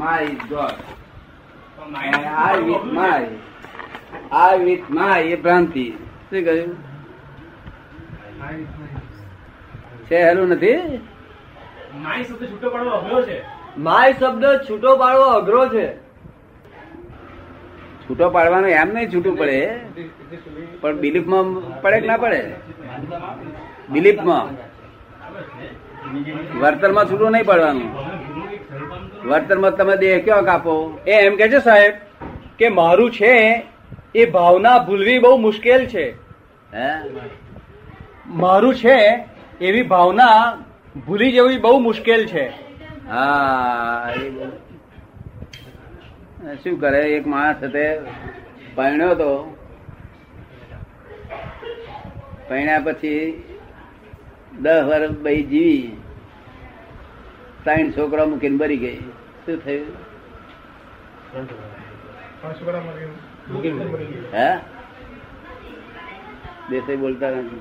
[0.00, 0.76] my God.
[1.80, 3.20] And I with my.
[4.32, 5.86] I with my એ ભ્રાંતિ.
[6.30, 6.76] શું કહ્યું?
[10.10, 10.74] છે હેલું નથી?
[11.94, 13.38] માય શબ્દ છૂટો પાડવો અઘરો છે.
[13.78, 15.86] માય શબ્દ છૂટો પાડવો અઘરો છે.
[18.04, 19.80] છૂટો પાડવાનો એમ નહીં છૂટું પડે.
[20.80, 22.40] પણ બિલીફમાં પડે કે ના પડે?
[23.90, 24.46] બિલીફમાં.
[26.60, 28.19] વર્તનમાં છૂટું નહીં પડવાનું.
[29.24, 30.98] વર્તનમાં તમે દેહ ક્યાં કાપો?
[31.06, 31.94] એ એમ કે છે સાહેબ
[32.58, 33.62] કે મારું છે
[34.14, 36.14] એ ભાવના ભૂલવી બહુ મુશ્કેલ છે.
[38.26, 39.24] મારું છે
[39.60, 40.56] એવી ભાવના
[41.06, 42.48] ભૂલી જવી બહુ મુશ્કેલ છે.
[43.08, 44.12] હા
[46.64, 47.02] શું કરે?
[47.12, 47.86] એક માણસ hatte
[48.74, 49.56] પરણ્યો તો.
[52.48, 53.42] પરણ્યા પછી
[54.60, 55.96] દસ વર્ષ ભાઈ જીવી.
[57.64, 58.96] ત્રણ છોકરા મૂકીને મરી ગઈ.
[59.46, 59.86] શું થયું?
[64.34, 64.56] હે?
[66.70, 67.60] દેસાઈ બોલતા નથી.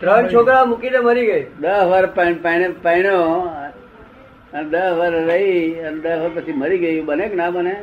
[0.00, 1.46] ત્રણ છોકરા મૂકીને મરી ગઈ.
[1.60, 2.34] દસ વાર પરણ-
[4.52, 7.00] અને દસ વાર રહી અને દસ વાર પછી મરી ગઈ.
[7.00, 7.82] બને કે ના બને?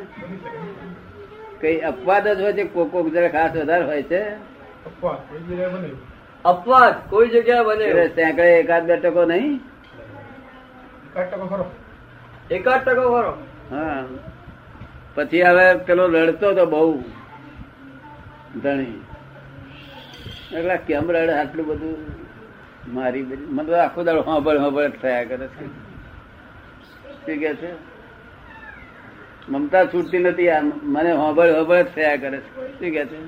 [1.60, 2.64] કઈ અપવાદ જ હોય છે?
[2.64, 4.22] કોક કોક જરા ખાસ વધારે હોય છે?
[6.44, 7.10] અપવાદ.
[7.10, 8.86] કોઈ જગ્યાએ બને એટલે સેંકડે એકાદ
[11.14, 11.66] બે ટકો નહીં
[12.50, 13.32] એકાદ ટકો ખરો
[13.70, 14.04] હા.
[15.14, 17.04] પછી હવે પેલો રડતો તો બહુ.
[18.62, 19.00] ધણી.
[20.56, 21.32] એટલે કેમ રડે?
[21.32, 21.96] આટલું બધું
[22.94, 25.66] મારી બધી મને તો આખો દાડો હોબળ હોબળ થયા કરે છે.
[27.26, 27.72] શું કે છે?
[29.48, 30.60] મમતા છૂટતી નથી આ.
[30.82, 32.70] મને હોબળ હોબળ જ થયા કરે છે.
[32.72, 33.18] શું કે છે?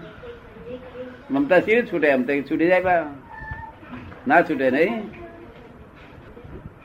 [1.31, 2.83] મમતા સી છૂટે એમ તો છૂટી જાય
[4.29, 5.26] ના છૂટે નહીં?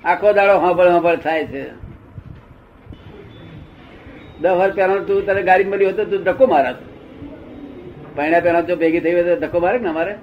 [0.06, 1.64] આખો દાડો હંભળ હંભળ થાય છે.
[4.42, 6.76] દસ વર્ષ પહેલા તું તને ગાડી મળી હોય તો તું ધક્કો મારા
[8.16, 10.16] પૈણા પહેલા જો ભેગી થઈ હોય તો ધક્કો મારે ને અમારે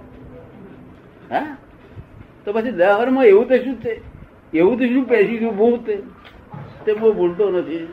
[1.30, 1.56] હા?
[2.44, 4.00] તો પછી દસ વર્ષમાં એવું તો શું છે?
[4.58, 5.96] એવું તો શું પેસી ગયું બહુ તે?
[6.86, 7.88] તે બહુ ભૂલતો નથી.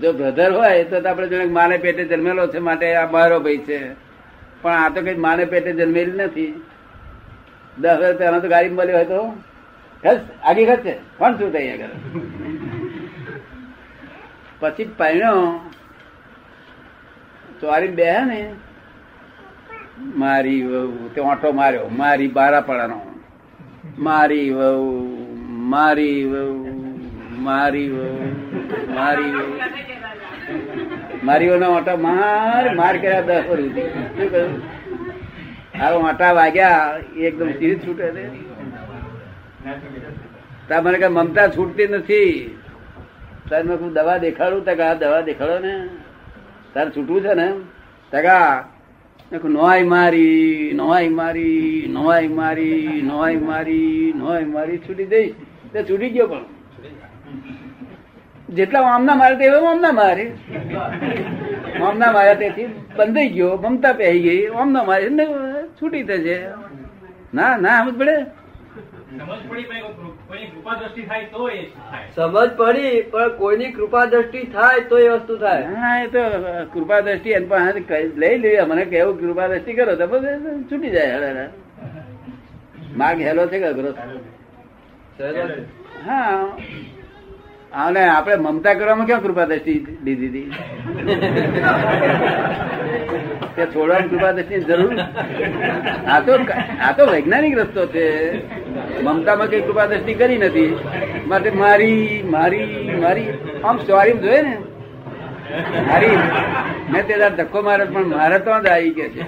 [0.00, 3.92] જો બ્રધર હોય તો આપણે જોડે માને પેટે જન્મેલો છે માટે આ મારો ભાઈ છે.
[4.62, 6.62] પણ આ તો કઈ માને પેટે જન્મેલી નથી.
[7.78, 9.32] દસ વર્ષ પહેલા તો ગાડી મળી હોય તો
[10.44, 10.94] આગી ખસ છે.
[11.18, 11.88] કોણ શું થઈ આગળ?
[14.60, 15.60] પછી પહેણ્યો
[17.60, 18.54] ચોરી બે ને.
[20.16, 21.88] મારી વહુ, તે ઓટો માર્યો.
[21.92, 23.00] મારી બારાપડાનો.
[23.98, 24.86] મારી વહુ
[25.68, 26.52] મારી વહુ
[27.38, 28.16] મારી વહુ
[28.94, 29.58] મારી વહુ.
[31.24, 34.62] મારી વહુ ઓટો માર માર કર્યા દસ વર્ષ શું કહ્યું?
[35.82, 38.10] આ ઓટા વાગ્યા, એકદમ સીધી છૂટે
[40.82, 42.56] મને કે મમતા છૂટતી નથી.
[43.50, 44.64] તાર મેં દવા દેખાડું?
[44.64, 45.74] તક દવા દેખાડો ને.
[46.74, 47.52] તારે છૂટવું છે ને?
[48.12, 48.68] તકા
[49.44, 55.34] નોય મારી નોય મારી નોય મારી નોય મારી નોય મારી, છૂટી દઈશ
[55.72, 56.44] તે છૂટી ગયો પણ.
[58.50, 60.32] જેટલા આમના મારે તેવા આમના મારે.
[61.82, 62.66] આમના માર્યા તેથી
[62.96, 65.08] બંધાઈ ગયો, મમતા પહેરી ગઈ આમના મારે
[65.82, 66.36] છૂટી થશે.
[67.34, 68.39] ના ના, સમજ પડે?
[69.10, 72.06] સમજ પડી પણ કોઈની કૃપા દ્રષ્ટિ થાય તો એ થાય?
[72.16, 75.62] સમજ પડી પણ કોઈની કૃપા દ્રષ્ટિ થાય તો એ વસ્તુ થાય.
[75.74, 76.20] હા એ તો
[76.72, 77.80] કૃપા દ્રષ્ટિ એમ પણ
[78.16, 81.48] લઈ લઈએ મને કેવું કૃપા દ્રષ્ટિ કરો તો બધું છૂટી જાય.
[82.96, 83.92] માર્ગ હેલો છે કે અઘરો?
[86.06, 86.48] હા.
[87.72, 90.48] અને આપણે મમતા કરવામાં ક્યાં કૃપા દ્રષ્ટિ લીધી હતી?
[93.74, 95.00] છોડવાની કૃપા દ્રષ્ટિ જરૂર
[96.10, 96.32] આ તો
[96.86, 98.04] આ તો વૈજ્ઞાનિક રસ્તો છે.
[99.02, 100.70] મમતામાં કઈ કૃપા દ્રષ્ટિ કરી નથી.
[101.26, 102.66] માટે મારી મારી
[103.02, 103.28] મારી,
[103.64, 104.54] આમ સોરી જોઈએ ને?
[105.88, 106.16] મારી,
[106.92, 109.22] મેં તે ધક્કો મારે પણ મારે તો જ આવી કે છે.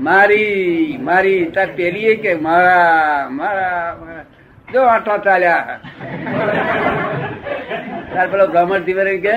[0.00, 4.19] મારી મારી, તાર પેલી કે મારા મારા.
[4.72, 5.80] જો આટલા ચાલ્યા.
[8.14, 9.32] તાર પેલો બ્રાહ્મણ વળી કે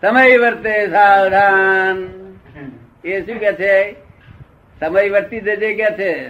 [0.00, 2.08] સમય વર્તે સાવધાન.
[3.04, 3.92] એ શું કે છે?
[4.80, 6.28] સમય વર્તી જજે કે છે?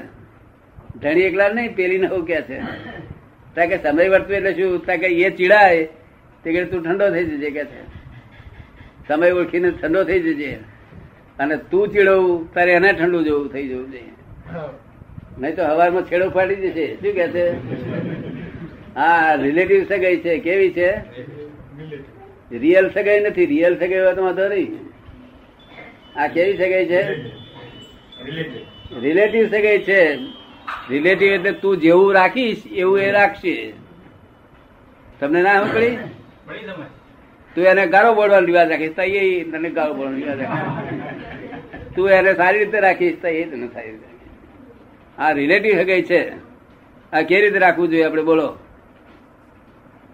[0.98, 2.60] ધણી એકલા નહીં પેલી નવું કે છે.
[3.54, 4.84] ત્યાં કે સમય વર્તવું એટલે શું?
[4.84, 5.84] ત્યાં કે એ ચીડાય.
[6.44, 7.86] તે કે તું ઠંડો થઈ જજે કે છે.
[9.08, 10.58] સમય ઓળખીને ઠંડો થઈ જજે.
[11.38, 14.12] અને તું ચીડવું તારે એને ઠંડુ જેવું થઈ જવું જોઈએ.
[15.38, 16.94] નહીં તો હવારમાં છેડો ફાટી જશે.
[16.94, 17.46] શું કે છે?
[18.96, 20.96] હા રિલેટિવ સગાઈ છે, કેવી છે?
[22.58, 24.78] રિયલ સગાઈ નથી રિયલ સગાઈ હોય વાંધો નહીં.
[26.16, 27.02] આ કેવી સગાઈ છે?
[29.00, 30.14] રિલેટિવ સગાઈ છે.
[30.90, 33.72] રિલેટિવ એટલે તું જેવું રાખીશ, એવું એ રાખશે.
[35.20, 35.96] તમને ના પડી
[37.54, 41.94] તું એને ગારો બોલવાનો રિવાજ રાખીશ, તો એ તને ગારો બોલવાનો રિવાજ રાખીશ.
[41.94, 44.06] તું એને સારી રીતે રાખીશ, તો એ તને સારી રીતે
[45.19, 46.31] આ રિલેટિવ સગાઈ છે.
[47.12, 48.04] આ કેવી રીતે રાખવું જોઈએ?
[48.04, 48.58] આપણે બોલો.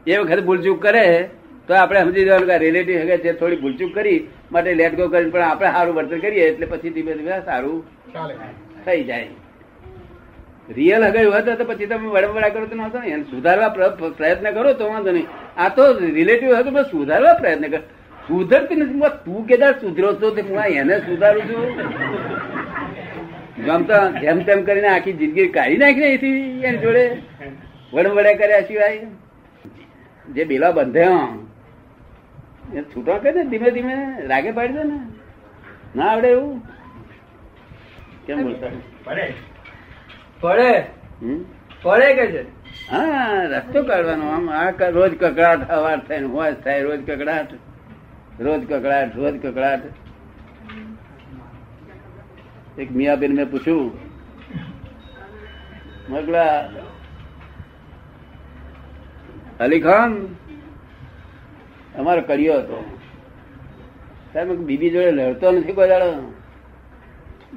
[0.06, 1.04] એ વખતે ભૂલચૂક કરે
[1.68, 4.18] તો આપણે સમજી જવાનું કે રિલેટિવ હગે છે થોડી ભૂલચૂક કરી
[4.52, 7.78] માટે લેટ ગો કરી પણ આપણે સારું વર્તન કરીએ એટલે પછી ધીમે ધીમે સારું
[8.84, 9.28] થઈ જાય.
[10.76, 13.70] રિયલ હગાઈ હોત તો પછી તમે વડવડા કરો તો નહોતો ને એને સુધારવા
[14.18, 15.28] પ્રયત્ન કરો તો વાંધો નહીં.
[15.62, 15.82] આ તો
[16.18, 17.82] રિલેટિવ હતો બસ સુધારવા પ્રયત્ન કર
[18.28, 19.14] સુધરતી નથી.
[19.24, 21.66] તું કેદાર સુધરો છો તે હું એને સુધારું છું.
[23.64, 26.38] જેમ તો જેમ તેમ કરીને આખી જિંદગી કાઢી નાખી એથી
[26.68, 27.04] એની જોડે.
[27.92, 29.00] વડવડા કર્યા સિવાય.
[30.28, 31.28] જે બેલા બંધ્યા
[32.74, 33.96] એ છૂટો કે ને ધીમે ધીમે
[34.26, 35.00] રાગે પાડી દે ને.
[35.96, 36.62] ના આવડે એવું?
[38.26, 38.68] કેમ બોલતા?
[39.04, 39.34] પડે.
[40.40, 40.86] પડે.
[41.82, 42.42] પડે કે છે?
[42.90, 44.26] હા રસ્તો કાઢવાનો.
[44.28, 47.50] આમ આ રોજ કકડાટ અવાર થાય હોય થાય રોજ કકડાટ
[48.40, 49.82] રોજ કકડાટ રોજ કકડાટ.
[52.78, 53.92] એક મિયાબેન મેં પૂછ્યું
[56.08, 56.68] મગલા
[59.62, 60.10] અલી ખાન
[61.98, 62.78] અમારો કડિયો હતો.
[64.32, 66.10] સાહેબ બીબી જોડે લડતો નથી કોઈ દાડો.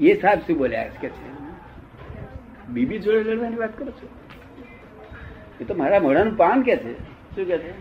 [0.02, 1.28] એ સાહેબ શું બોલ્યા કે છે?
[2.74, 4.08] બીબી જોડે લડવાની વાત કરો છો?
[5.62, 6.94] એ તો મારા મોઢાનું પાન કે છે.
[7.36, 7.72] શું કે છે?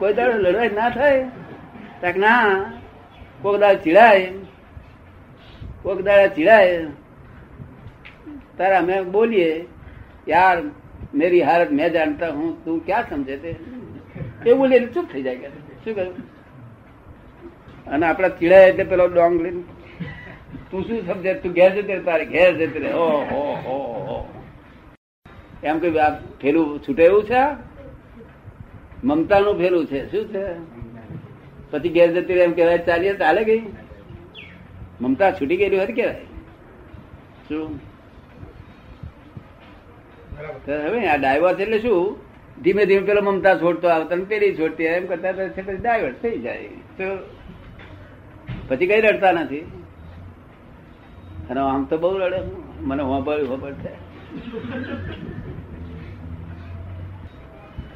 [0.00, 1.18] કોઈ દાડો લડવાય ના થાય?
[2.24, 2.46] ના
[3.42, 4.32] કોક દાડો ચીડાય
[5.82, 6.74] કોક દાડા ચીડાય.
[8.60, 9.50] તારા અમે બોલીએ,
[10.32, 10.56] યાર,
[11.20, 13.52] મેરી હાલત મેં જાણતા હું, તું ક્યાં સમજે તે?
[14.48, 15.50] એ બોલીએ ચૂપ થઈ જાય
[15.84, 16.16] શું કહ્યું?
[17.92, 19.62] અને આપડા ચીડા એટલે પેલો ડોંગ લઈને,
[20.70, 21.32] તું શું સમજે?
[21.42, 24.18] તું ઘેર જતી રહે, તારે ઘેર જતી રે હો હો હો
[25.70, 27.42] એમ કે આ ફેલું છૂટે એવું છે?
[29.08, 30.44] મમતાનું ફેલું છે, શું છે?
[31.70, 33.62] પછી ઘેર જતી રહે એમ કહેવાય, ચાલીએ, ચાલે ગઈ.
[35.02, 36.18] મમતા છૂટી ગયેલી હોય કેવાય
[37.48, 37.70] શું?
[40.66, 42.16] હવે આ ડાયવર્સ એટલે શું?
[42.62, 46.68] ધીમે ધીમે પેલો મમતા છોડતો આવતો ને પેલી છોડતી એમ કરતા પછી ડાયવર્સ થઈ જાય.
[46.98, 47.04] તો
[48.68, 49.60] પછી કઈ રડતા નથી?
[51.50, 52.40] અને આમ તો બહુ રડે.
[52.80, 53.92] મને હોંભળ હોંભળ છે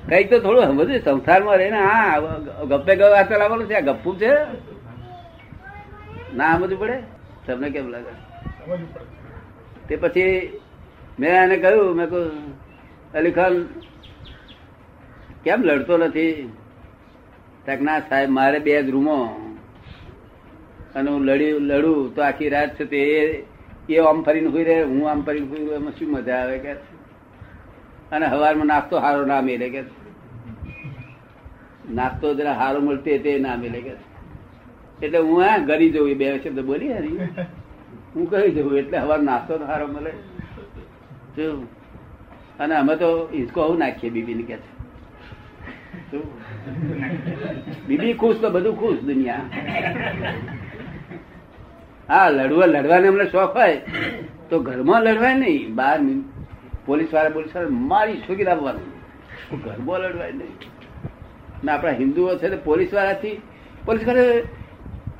[0.08, 2.19] કંઈક તો થોડું સમજે સંસારમાં રહીને હા
[2.64, 4.32] ગપ્પે ગવા ચલાવવાનું છે આ ગપ્પુ છે?
[6.37, 6.99] ના સમજવું પડે?
[7.46, 8.14] તમને કેમ લાગે?
[9.88, 10.52] તે પછી
[11.20, 12.31] મેં એને કહ્યું, મેં કહ્યું,
[13.12, 13.64] અલી ખાન,
[15.44, 16.52] કેમ લડતો નથી?
[17.81, 19.25] ના સાહેબ, મારે બે જ રૂમો.
[20.94, 22.96] અને હું લડી, લડું તો આખી રાત છે તે
[23.88, 26.72] એ- આમ ફરીને હુઈ રહે, હું આમ ફરીને હુઈ રહ્યો એમાં શું મજા આવે કે
[28.12, 29.82] અને હવારમાં નાસ્તો સારો ના મેલે કે
[31.90, 33.90] નાસ્તો જરા સારો મળતો તે ના મેલે કે
[35.06, 36.93] એટલે હું આ ગરી જવું બે શબ્દ બોલી
[38.14, 40.34] હું કહી જવું, એટલે હવાર નાસ્તો સારો મળે.
[42.61, 44.75] અને અમે તો હિંચકો આવું નાખીએ બીબી ને કે છે?
[47.87, 49.41] બીબી ખુશ તો બધું ખુશ દુનિયા.
[52.09, 53.81] હા, લડવા લડવાને અમને શોખ હોય
[54.50, 55.75] તો ઘરમાં લડવાય નહીં.
[55.75, 56.00] બહાર
[56.87, 60.57] પોલીસવાળા પોલીસવાળા મારી છોકરી આપવાનું ઘરમાં લડવાય નહીં.
[61.64, 63.43] ને આપણા હિન્દુઓ છે પોલીસ વાળાથી
[63.85, 64.21] પોલીસવાળા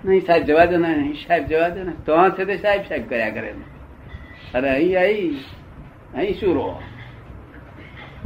[0.05, 1.93] નહીં સાહેબ, જવા દો ને, નહીં સાહેબ, જવા દો ને.
[2.07, 3.55] તો છે તે સાહેબ સાહેબ કર્યા કરે.
[4.55, 5.35] અરે, અહીં અહીં
[6.15, 6.67] અહીં શુરો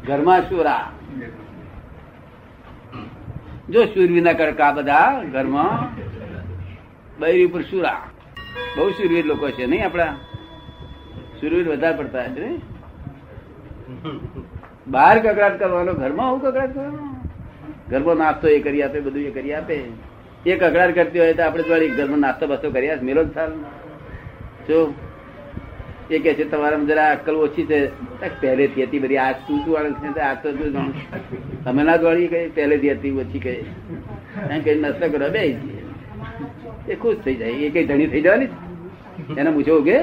[0.06, 0.84] ઘરમાં શુરા
[3.70, 5.72] જો શુરવીના કડકા બધા ઘરમાં,
[7.20, 8.00] બૈરી ઉપર શુરા
[8.76, 10.12] બહુ સુરવીર લોકો છે નહીં આપણા?
[11.40, 12.56] સુરવીર વધારે પડતા નહીં
[14.86, 17.02] બહાર કકડાટ કરવાનો, ઘરમાં આવું કકડાટ કરવાનો?
[17.90, 19.76] ઘરમાં નાસ્તો એ કરી આપે, બધું એ કરી આપે.
[20.46, 23.50] એ કકડાટ કરતી હોય તો આપણે જોડે ઘરમાં નાસ્તો બસ્તો કરી આપે મેલો જ થાય
[24.68, 24.78] જો
[26.10, 27.78] એ કે છે તમારા જરા અક્કલ ઓછી છે.
[28.42, 29.18] પહેલેથી હતી બધી.
[29.24, 33.14] આજ તું શું વાળે છે આ તો તું જાણું અમે ના દોડી કઈ પહેલેથી હતી,
[33.22, 33.60] ઓછી કઈ
[34.52, 35.42] એમ કઈ નસ્તો કરો, બે
[36.88, 37.52] એ ખુશ થઈ જાય.
[37.66, 38.50] એ કઈ ધણી થઈ જવાની
[39.38, 39.98] એને મૂછો ઉગે?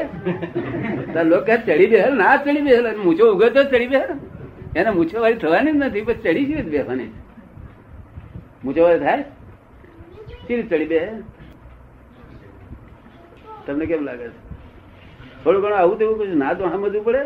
[1.31, 2.85] લોકો ચડી બેહેલ, ના ચડી બેહેલ.
[3.05, 4.11] મૂછો ઉગે તો ચડી બેહેલ.
[4.75, 7.11] એને મૂછો વાળી થવાની જ નથી, પણ ચડી જ બેહવાની?
[8.63, 9.23] મૂછો વાળી થાય
[10.47, 10.99] સીરી ચડી બે
[13.65, 14.44] તમને કેમ લાગે છે?
[15.45, 17.21] થોડું ઘણું આવું તેવું કશું ના તો સમજવું પડે?